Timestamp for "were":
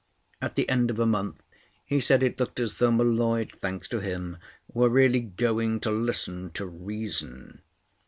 4.67-4.89